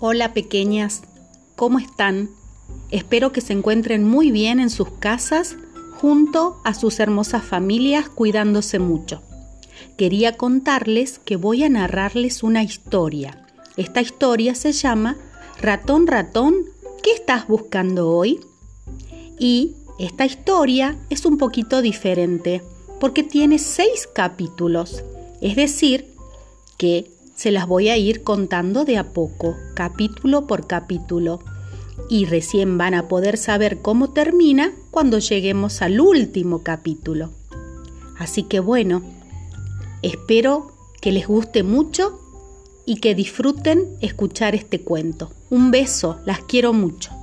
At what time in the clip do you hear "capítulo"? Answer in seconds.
29.74-30.46, 30.66-31.40, 36.62-37.30